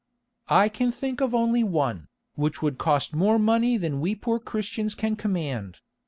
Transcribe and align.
"I 0.49 0.67
can 0.67 0.91
think 0.91 1.21
of 1.21 1.35
only 1.35 1.63
one, 1.63 2.07
which 2.33 2.63
would 2.63 2.79
cost 2.79 3.13
more 3.13 3.37
money 3.37 3.77
than 3.77 3.99
we 4.01 4.15
poor 4.15 4.39
Christians 4.39 4.95
can 4.95 5.15
command. 5.15 5.77